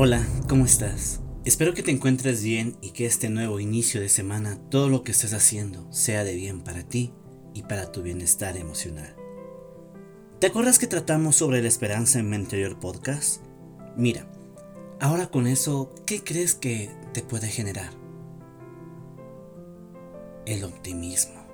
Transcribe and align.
Hola, 0.00 0.24
¿cómo 0.48 0.64
estás? 0.64 1.18
Espero 1.44 1.74
que 1.74 1.82
te 1.82 1.90
encuentres 1.90 2.44
bien 2.44 2.76
y 2.80 2.92
que 2.92 3.04
este 3.04 3.30
nuevo 3.30 3.58
inicio 3.58 4.00
de 4.00 4.08
semana 4.08 4.56
todo 4.70 4.88
lo 4.88 5.02
que 5.02 5.10
estés 5.10 5.34
haciendo 5.34 5.92
sea 5.92 6.22
de 6.22 6.36
bien 6.36 6.60
para 6.60 6.84
ti 6.84 7.12
y 7.52 7.64
para 7.64 7.90
tu 7.90 8.02
bienestar 8.02 8.56
emocional. 8.56 9.16
¿Te 10.38 10.46
acuerdas 10.46 10.78
que 10.78 10.86
tratamos 10.86 11.34
sobre 11.34 11.60
la 11.62 11.66
esperanza 11.66 12.20
en 12.20 12.30
mi 12.30 12.36
anterior 12.36 12.78
podcast? 12.78 13.42
Mira, 13.96 14.30
ahora 15.00 15.32
con 15.32 15.48
eso, 15.48 15.92
¿qué 16.06 16.22
crees 16.22 16.54
que 16.54 16.92
te 17.12 17.22
puede 17.22 17.48
generar? 17.48 17.90
El 20.46 20.62
optimismo. 20.62 21.44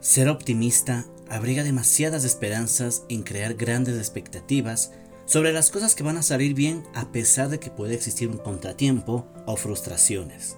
Ser 0.00 0.28
optimista 0.30 1.06
abriga 1.28 1.62
demasiadas 1.62 2.24
esperanzas 2.24 3.04
en 3.08 3.22
crear 3.22 3.54
grandes 3.54 3.96
expectativas 3.98 4.90
sobre 5.26 5.52
las 5.52 5.70
cosas 5.70 5.94
que 5.94 6.04
van 6.04 6.16
a 6.16 6.22
salir 6.22 6.54
bien 6.54 6.84
a 6.94 7.12
pesar 7.12 7.48
de 7.48 7.58
que 7.58 7.70
puede 7.70 7.94
existir 7.94 8.28
un 8.28 8.38
contratiempo 8.38 9.26
o 9.44 9.56
frustraciones. 9.56 10.56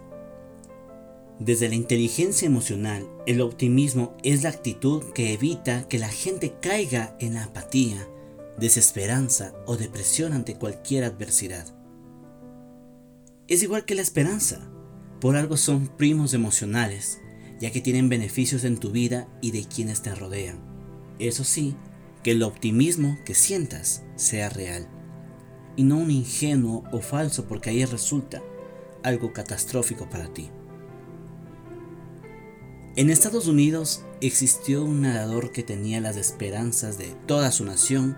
Desde 1.41 1.69
la 1.69 1.77
inteligencia 1.77 2.47
emocional, 2.47 3.09
el 3.27 3.41
optimismo 3.41 4.17
es 4.23 4.43
la 4.43 4.51
actitud 4.51 5.03
que 5.15 5.33
evita 5.33 5.89
que 5.89 5.99
la 5.99 6.09
gente 6.09 6.55
caiga 6.61 7.17
en 7.21 7.35
la 7.35 7.45
apatía, 7.45 8.07
desesperanza 8.59 9.55
o 9.65 9.77
depresión 9.77 10.33
ante 10.33 10.57
cualquier 10.57 11.05
adversidad. 11.05 11.67
Es 13.47 13.63
igual 13.63 13.85
que 13.85 13.95
la 13.95 14.03
esperanza, 14.03 14.69
por 15.21 15.37
algo 15.37 15.57
son 15.57 15.89
primos 15.89 16.35
emocionales, 16.35 17.21
ya 17.61 17.71
que 17.71 17.81
tienen 17.81 18.09
beneficios 18.09 18.65
en 18.65 18.79
tu 18.79 18.91
vida 18.91 19.29
y 19.41 19.53
de 19.53 19.65
quienes 19.65 20.03
te 20.03 20.15
rodean. 20.15 20.59
Eso 21.21 21.45
sí, 21.45 21.77
que 22.23 22.33
el 22.33 22.43
optimismo 22.43 23.19
que 23.25 23.35
sientas 23.35 24.03
sea 24.17 24.49
real, 24.49 24.89
y 25.77 25.85
no 25.85 25.99
un 25.99 26.11
ingenuo 26.11 26.85
o 26.93 27.01
falso 27.01 27.47
porque 27.47 27.71
ahí 27.71 27.85
resulta 27.85 28.43
algo 29.03 29.33
catastrófico 29.33 30.09
para 30.11 30.33
ti. 30.33 30.51
En 32.97 33.11
Estados 33.11 33.47
Unidos 33.47 34.03
existió 34.21 34.83
un 34.83 35.03
nadador 35.03 35.53
que 35.53 35.63
tenía 35.63 36.01
las 36.01 36.17
esperanzas 36.17 36.99
de 36.99 37.15
toda 37.27 37.53
su 37.53 37.65
nación 37.65 38.17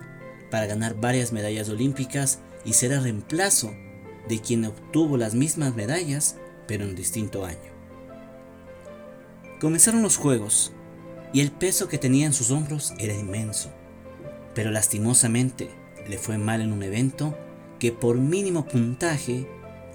para 0.50 0.66
ganar 0.66 0.98
varias 0.98 1.32
medallas 1.32 1.68
olímpicas 1.68 2.38
y 2.64 2.72
ser 2.72 2.92
el 2.92 3.02
reemplazo 3.02 3.74
de 4.28 4.40
quien 4.40 4.64
obtuvo 4.64 5.18
las 5.18 5.34
mismas 5.34 5.74
medallas 5.74 6.36
pero 6.66 6.84
en 6.84 6.94
distinto 6.94 7.44
año. 7.44 7.58
Comenzaron 9.60 10.02
los 10.02 10.16
Juegos 10.16 10.72
y 11.34 11.40
el 11.40 11.50
peso 11.50 11.88
que 11.88 11.98
tenía 11.98 12.26
en 12.26 12.32
sus 12.32 12.50
hombros 12.50 12.94
era 12.98 13.14
inmenso, 13.14 13.70
pero 14.54 14.70
lastimosamente 14.70 15.70
le 16.08 16.18
fue 16.18 16.38
mal 16.38 16.60
en 16.60 16.72
un 16.72 16.82
evento 16.82 17.36
que 17.78 17.92
por 17.92 18.18
mínimo 18.18 18.66
puntaje 18.66 19.48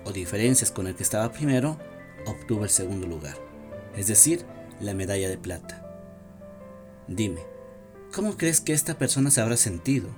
o 0.05 0.11
diferencias 0.11 0.71
con 0.71 0.87
el 0.87 0.95
que 0.95 1.03
estaba 1.03 1.31
primero, 1.31 1.77
obtuvo 2.25 2.63
el 2.63 2.69
segundo 2.69 3.07
lugar, 3.07 3.37
es 3.95 4.07
decir, 4.07 4.45
la 4.79 4.93
medalla 4.93 5.29
de 5.29 5.37
plata. 5.37 5.81
Dime, 7.07 7.41
¿cómo 8.13 8.37
crees 8.37 8.61
que 8.61 8.73
esta 8.73 8.97
persona 8.97 9.31
se 9.31 9.41
habrá 9.41 9.57
sentido? 9.57 10.09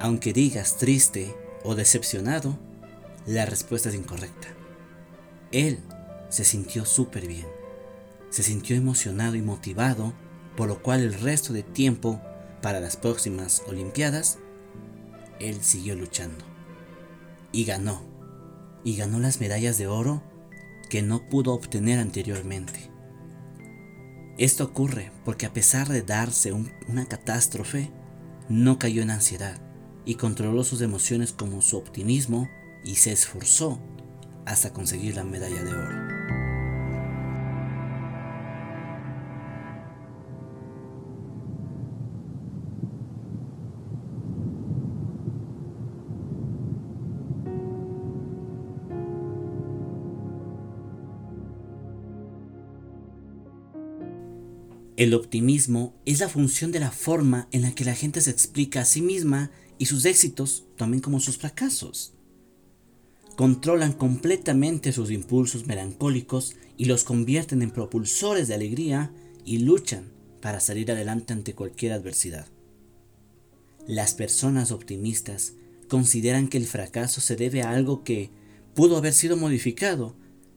Aunque 0.00 0.32
digas 0.32 0.76
triste 0.76 1.34
o 1.62 1.74
decepcionado, 1.74 2.58
la 3.26 3.46
respuesta 3.46 3.90
es 3.90 3.94
incorrecta. 3.94 4.48
Él 5.52 5.78
se 6.28 6.44
sintió 6.44 6.84
súper 6.84 7.26
bien. 7.26 7.46
Se 8.30 8.42
sintió 8.42 8.76
emocionado 8.76 9.36
y 9.36 9.42
motivado, 9.42 10.12
por 10.56 10.68
lo 10.68 10.82
cual 10.82 11.00
el 11.00 11.14
resto 11.14 11.52
de 11.52 11.62
tiempo 11.62 12.20
para 12.62 12.80
las 12.80 12.96
próximas 12.96 13.62
Olimpiadas, 13.66 14.38
él 15.38 15.62
siguió 15.62 15.94
luchando. 15.94 16.44
Y 17.52 17.64
ganó. 17.64 18.02
Y 18.84 18.96
ganó 18.96 19.18
las 19.18 19.40
medallas 19.40 19.78
de 19.78 19.86
oro 19.86 20.22
que 20.88 21.02
no 21.02 21.28
pudo 21.28 21.52
obtener 21.52 21.98
anteriormente. 21.98 22.90
Esto 24.38 24.64
ocurre 24.64 25.12
porque 25.24 25.46
a 25.46 25.52
pesar 25.52 25.88
de 25.88 26.02
darse 26.02 26.52
una 26.52 27.06
catástrofe, 27.06 27.90
no 28.48 28.78
cayó 28.78 29.02
en 29.02 29.10
ansiedad 29.10 29.60
y 30.04 30.14
controló 30.16 30.64
sus 30.64 30.80
emociones 30.80 31.32
como 31.32 31.62
su 31.62 31.76
optimismo 31.76 32.48
y 32.84 32.96
se 32.96 33.12
esforzó 33.12 33.78
hasta 34.46 34.72
conseguir 34.72 35.16
la 35.16 35.24
medalla 35.24 35.62
de 35.62 35.72
oro. 35.72 36.19
El 55.00 55.14
optimismo 55.14 55.94
es 56.04 56.20
la 56.20 56.28
función 56.28 56.72
de 56.72 56.78
la 56.78 56.90
forma 56.90 57.48
en 57.52 57.62
la 57.62 57.74
que 57.74 57.86
la 57.86 57.94
gente 57.94 58.20
se 58.20 58.30
explica 58.30 58.82
a 58.82 58.84
sí 58.84 59.00
misma 59.00 59.50
y 59.78 59.86
sus 59.86 60.04
éxitos 60.04 60.66
también 60.76 61.00
como 61.00 61.20
sus 61.20 61.38
fracasos. 61.38 62.12
Controlan 63.34 63.94
completamente 63.94 64.92
sus 64.92 65.10
impulsos 65.10 65.66
melancólicos 65.66 66.54
y 66.76 66.84
los 66.84 67.04
convierten 67.04 67.62
en 67.62 67.70
propulsores 67.70 68.46
de 68.46 68.52
alegría 68.52 69.10
y 69.42 69.60
luchan 69.60 70.12
para 70.42 70.60
salir 70.60 70.92
adelante 70.92 71.32
ante 71.32 71.54
cualquier 71.54 71.92
adversidad. 71.92 72.46
Las 73.86 74.12
personas 74.12 74.70
optimistas 74.70 75.54
consideran 75.88 76.46
que 76.46 76.58
el 76.58 76.66
fracaso 76.66 77.22
se 77.22 77.36
debe 77.36 77.62
a 77.62 77.70
algo 77.70 78.04
que 78.04 78.28
pudo 78.74 78.98
haber 78.98 79.14
sido 79.14 79.38
modificado, 79.38 80.14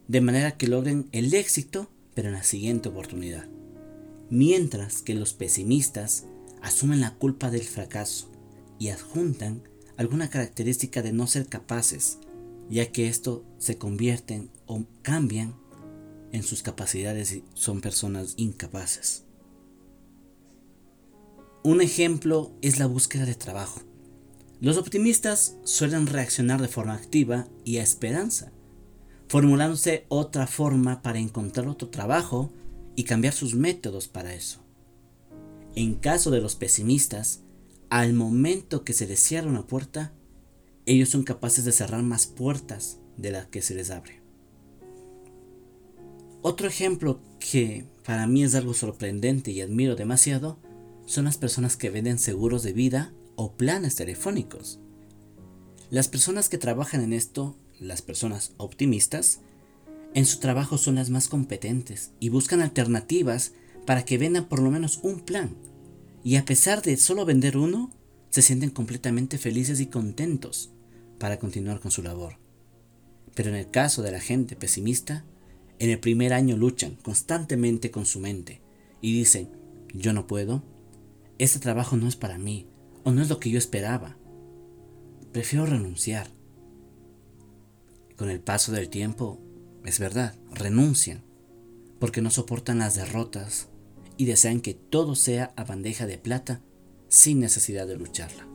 de 0.10 0.20
manera 0.20 0.58
que 0.58 0.68
logren 0.68 1.08
el 1.14 1.34
éxito, 1.34 1.90
pero 2.14 2.28
en 2.28 2.34
la 2.34 2.44
siguiente 2.44 2.90
oportunidad 2.90 3.48
mientras 4.30 5.02
que 5.02 5.14
los 5.14 5.34
pesimistas 5.34 6.26
asumen 6.62 7.02
la 7.02 7.16
culpa 7.16 7.52
del 7.52 7.64
fracaso 7.64 8.30
y 8.80 8.90
adjuntan 8.90 9.64
alguna 9.98 10.30
característica 10.30 11.02
de 11.02 11.14
no 11.14 11.28
ser 11.28 11.48
capaces, 11.48 12.20
ya 12.70 12.92
que 12.92 13.08
esto 13.08 13.44
se 13.58 13.78
convierten 13.78 14.50
o 14.66 14.84
cambian 15.02 15.56
en 16.32 16.44
sus 16.44 16.64
capacidades 16.64 17.32
y 17.32 17.44
son 17.54 17.82
personas 17.82 18.34
incapaces. 18.38 19.24
Un 21.64 21.82
ejemplo 21.82 22.52
es 22.62 22.80
la 22.80 22.88
búsqueda 22.88 23.26
de 23.26 23.36
trabajo. 23.36 23.82
Los 24.60 24.78
optimistas 24.78 25.56
suelen 25.64 26.08
reaccionar 26.08 26.62
de 26.62 26.68
forma 26.68 26.94
activa 26.94 27.48
y 27.64 27.78
a 27.78 27.84
esperanza, 27.84 28.52
formulándose 29.28 30.06
otra 30.10 30.48
forma 30.48 31.02
para 31.02 31.20
encontrar 31.20 31.68
otro 31.68 31.90
trabajo 31.90 32.52
y 32.96 33.04
cambiar 33.04 33.34
sus 33.34 33.56
métodos 33.56 34.08
para 34.08 34.34
eso. 34.34 34.60
En 35.76 35.96
caso 35.96 36.32
de 36.32 36.42
los 36.42 36.56
pesimistas, 36.56 37.42
al 37.90 38.14
momento 38.14 38.84
que 38.84 38.94
se 38.94 39.08
les 39.08 39.20
cierra 39.20 39.50
una 39.50 39.68
puerta, 39.68 40.14
ellos 40.86 41.10
son 41.10 41.24
capaces 41.24 41.66
de 41.66 41.72
cerrar 41.72 42.04
más 42.04 42.28
puertas 42.28 43.00
de 43.18 43.32
las 43.32 43.48
que 43.48 43.62
se 43.62 43.76
les 43.76 43.90
abre. 43.90 44.22
Otro 46.42 46.68
ejemplo 46.68 47.22
que 47.40 47.86
para 48.04 48.28
mí 48.28 48.44
es 48.44 48.54
algo 48.54 48.74
sorprendente 48.74 49.52
y 49.52 49.62
admiro 49.62 49.96
demasiado 49.96 50.60
son 51.06 51.26
las 51.26 51.38
personas 51.38 51.78
que 51.78 51.90
venden 51.90 52.20
seguros 52.20 52.64
de 52.64 52.74
vida 52.74 53.14
o 53.36 53.54
planes 53.54 53.96
telefónicos. 53.96 54.80
Las 55.90 56.08
personas 56.08 56.50
que 56.50 56.58
trabajan 56.58 57.02
en 57.02 57.14
esto, 57.14 57.56
las 57.80 58.02
personas 58.02 58.54
optimistas, 58.58 59.42
en 60.14 60.26
su 60.26 60.40
trabajo 60.40 60.78
son 60.78 60.96
las 60.96 61.10
más 61.10 61.28
competentes 61.28 62.12
y 62.20 62.30
buscan 62.30 62.62
alternativas 62.62 63.54
para 63.86 64.06
que 64.06 64.18
vendan 64.18 64.48
por 64.48 64.62
lo 64.62 64.70
menos 64.70 65.00
un 65.02 65.22
plan. 65.22 65.56
Y 66.24 66.36
a 66.36 66.46
pesar 66.46 66.82
de 66.82 66.98
solo 66.98 67.26
vender 67.26 67.58
uno, 67.58 67.92
se 68.30 68.42
sienten 68.42 68.70
completamente 68.70 69.38
felices 69.38 69.80
y 69.80 69.88
contentos 69.88 70.72
para 71.20 71.38
continuar 71.38 71.80
con 71.80 71.92
su 71.92 72.04
labor. 72.04 72.38
Pero 73.36 73.50
en 73.50 73.56
el 73.56 73.70
caso 73.70 74.02
de 74.02 74.12
la 74.12 74.20
gente 74.20 74.56
pesimista, 74.56 75.26
en 75.80 75.90
el 75.90 76.00
primer 76.00 76.34
año 76.34 76.56
luchan 76.56 76.96
constantemente 76.96 77.92
con 77.92 78.06
su 78.06 78.20
mente 78.20 78.62
y 79.02 79.14
dicen, 79.14 79.50
yo 79.94 80.14
no 80.14 80.28
puedo, 80.28 80.64
este 81.40 81.60
trabajo 81.60 81.98
no 81.98 82.08
es 82.08 82.16
para 82.16 82.38
mí 82.38 82.68
o 83.04 83.12
no 83.12 83.22
es 83.22 83.30
lo 83.30 83.40
que 83.40 83.50
yo 83.50 83.58
esperaba. 83.58 84.18
Prefiero 85.32 85.66
renunciar. 85.66 86.28
Con 88.16 88.30
el 88.30 88.40
paso 88.40 88.72
del 88.72 88.90
tiempo, 88.90 89.42
es 89.86 90.00
verdad, 90.00 90.36
renuncian, 90.52 91.24
porque 92.00 92.22
no 92.22 92.30
soportan 92.30 92.80
las 92.80 92.96
derrotas 92.96 93.70
y 94.18 94.26
desean 94.26 94.62
que 94.62 94.74
todo 94.74 95.16
sea 95.16 95.54
a 95.56 95.64
bandeja 95.64 96.06
de 96.06 96.18
plata 96.18 96.62
sin 97.08 97.40
necesidad 97.40 97.88
de 97.88 97.98
lucharla. 97.98 98.48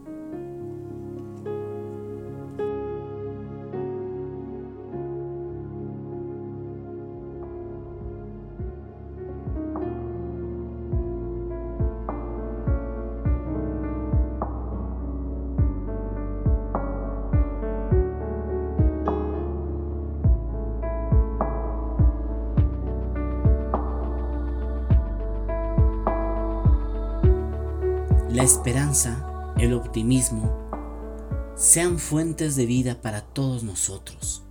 La 28.39 28.45
esperanza, 28.45 29.53
el 29.59 29.73
optimismo, 29.73 30.71
sean 31.57 31.99
fuentes 31.99 32.55
de 32.55 32.67
vida 32.67 33.03
para 33.03 33.23
todos 33.23 33.65
nosotros. 33.65 34.45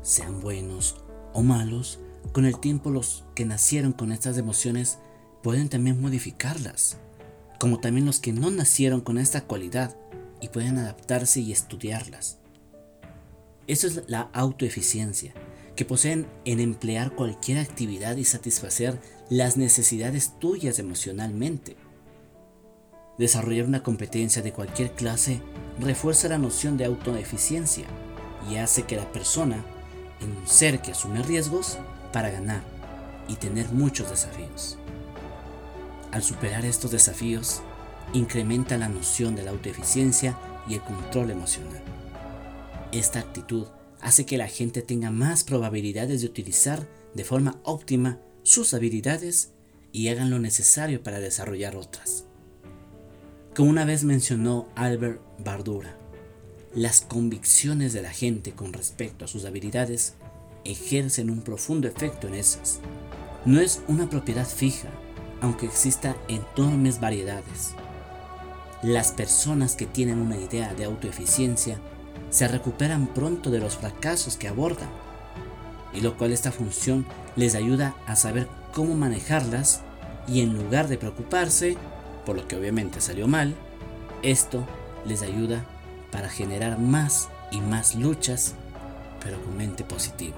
Sean 0.00 0.40
buenos 0.40 1.04
o 1.34 1.42
malos, 1.42 2.00
con 2.32 2.46
el 2.46 2.58
tiempo 2.58 2.88
los 2.88 3.26
que 3.34 3.44
nacieron 3.44 3.92
con 3.92 4.10
estas 4.10 4.38
emociones 4.38 5.00
pueden 5.42 5.68
también 5.68 6.00
modificarlas, 6.00 6.96
como 7.58 7.78
también 7.78 8.06
los 8.06 8.20
que 8.20 8.32
no 8.32 8.50
nacieron 8.50 9.02
con 9.02 9.18
esta 9.18 9.42
cualidad 9.42 9.98
y 10.40 10.48
pueden 10.48 10.78
adaptarse 10.78 11.40
y 11.40 11.52
estudiarlas. 11.52 12.38
Eso 13.66 13.86
es 13.86 14.04
la 14.06 14.30
autoeficiencia, 14.32 15.34
que 15.76 15.84
poseen 15.84 16.26
en 16.46 16.58
emplear 16.58 17.14
cualquier 17.14 17.58
actividad 17.58 18.16
y 18.16 18.24
satisfacer 18.24 18.98
las 19.28 19.58
necesidades 19.58 20.38
tuyas 20.38 20.78
emocionalmente. 20.78 21.76
Desarrollar 23.20 23.66
una 23.66 23.82
competencia 23.82 24.40
de 24.40 24.50
cualquier 24.50 24.92
clase 24.92 25.42
refuerza 25.78 26.26
la 26.28 26.38
noción 26.38 26.78
de 26.78 26.86
autoeficiencia 26.86 27.84
y 28.50 28.56
hace 28.56 28.84
que 28.84 28.96
la 28.96 29.12
persona 29.12 29.62
en 30.22 30.34
un 30.34 30.48
ser 30.48 30.80
que 30.80 30.92
asume 30.92 31.22
riesgos 31.22 31.76
para 32.14 32.30
ganar 32.30 32.62
y 33.28 33.34
tener 33.34 33.70
muchos 33.72 34.08
desafíos. 34.08 34.78
Al 36.12 36.22
superar 36.22 36.64
estos 36.64 36.92
desafíos, 36.92 37.60
incrementa 38.14 38.78
la 38.78 38.88
noción 38.88 39.36
de 39.36 39.42
la 39.42 39.50
autoeficiencia 39.50 40.38
y 40.66 40.76
el 40.76 40.80
control 40.80 41.30
emocional. 41.30 41.82
Esta 42.90 43.18
actitud 43.18 43.66
hace 44.00 44.24
que 44.24 44.38
la 44.38 44.48
gente 44.48 44.80
tenga 44.80 45.10
más 45.10 45.44
probabilidades 45.44 46.22
de 46.22 46.26
utilizar 46.26 46.88
de 47.12 47.24
forma 47.24 47.60
óptima 47.64 48.18
sus 48.44 48.72
habilidades 48.72 49.52
y 49.92 50.08
hagan 50.08 50.30
lo 50.30 50.38
necesario 50.38 51.02
para 51.02 51.20
desarrollar 51.20 51.76
otras. 51.76 52.24
Como 53.60 53.72
una 53.72 53.84
vez 53.84 54.04
mencionó 54.04 54.68
Albert 54.74 55.20
Bardura, 55.44 55.94
las 56.74 57.02
convicciones 57.02 57.92
de 57.92 58.00
la 58.00 58.08
gente 58.08 58.52
con 58.52 58.72
respecto 58.72 59.26
a 59.26 59.28
sus 59.28 59.44
habilidades 59.44 60.14
ejercen 60.64 61.28
un 61.28 61.42
profundo 61.42 61.86
efecto 61.86 62.26
en 62.26 62.36
esas. 62.36 62.80
No 63.44 63.60
es 63.60 63.82
una 63.86 64.08
propiedad 64.08 64.46
fija, 64.48 64.88
aunque 65.42 65.66
exista 65.66 66.16
enormes 66.28 67.00
variedades. 67.00 67.74
Las 68.82 69.12
personas 69.12 69.76
que 69.76 69.84
tienen 69.84 70.20
una 70.20 70.38
idea 70.38 70.72
de 70.72 70.86
autoeficiencia 70.86 71.78
se 72.30 72.48
recuperan 72.48 73.08
pronto 73.08 73.50
de 73.50 73.58
los 73.58 73.76
fracasos 73.76 74.38
que 74.38 74.48
abordan, 74.48 74.88
y 75.92 76.00
lo 76.00 76.16
cual 76.16 76.32
esta 76.32 76.50
función 76.50 77.04
les 77.36 77.54
ayuda 77.54 77.94
a 78.06 78.16
saber 78.16 78.48
cómo 78.72 78.94
manejarlas 78.94 79.82
y 80.26 80.40
en 80.40 80.54
lugar 80.54 80.88
de 80.88 80.96
preocuparse, 80.96 81.76
por 82.24 82.36
lo 82.36 82.46
que 82.46 82.56
obviamente 82.56 83.00
salió 83.00 83.26
mal, 83.28 83.54
esto 84.22 84.66
les 85.04 85.22
ayuda 85.22 85.64
para 86.10 86.28
generar 86.28 86.78
más 86.78 87.28
y 87.50 87.60
más 87.60 87.94
luchas, 87.94 88.54
pero 89.22 89.42
con 89.42 89.56
mente 89.56 89.84
positiva. 89.84 90.36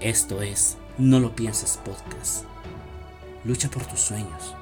Esto 0.00 0.42
es 0.42 0.76
No 0.98 1.20
lo 1.20 1.34
pienses 1.34 1.78
podcast. 1.84 2.44
Lucha 3.44 3.70
por 3.70 3.84
tus 3.86 4.00
sueños 4.00 4.54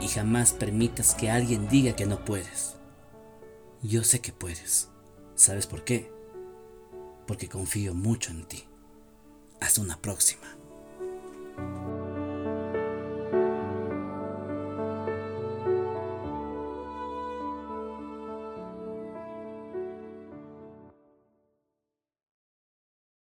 y 0.00 0.08
jamás 0.08 0.52
permitas 0.52 1.14
que 1.14 1.30
alguien 1.30 1.68
diga 1.68 1.94
que 1.94 2.06
no 2.06 2.24
puedes. 2.24 2.76
Yo 3.82 4.04
sé 4.04 4.20
que 4.20 4.32
puedes. 4.32 4.88
¿Sabes 5.34 5.66
por 5.66 5.84
qué? 5.84 6.12
Porque 7.26 7.48
confío 7.48 7.94
mucho 7.94 8.30
en 8.30 8.44
ti. 8.44 8.64
Hasta 9.60 9.80
una 9.80 9.96
próxima. 9.98 10.61